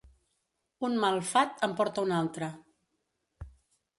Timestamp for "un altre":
2.07-2.49